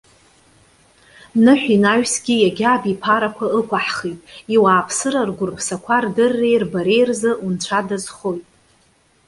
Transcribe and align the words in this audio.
Ныҳә 1.43 1.67
инаҩсгьы 1.75 2.35
иагьа 2.39 2.69
абиԥарақәа 2.73 3.45
ықәаҳхит. 3.59 4.19
Иуааԥсыра 4.55 5.21
ргәырԥсақәа 5.29 5.95
рдырреи 6.03 6.61
рбареи 6.63 7.03
рзы, 7.09 7.31
унцәа 7.45 7.79
дазхоит. 7.87 8.45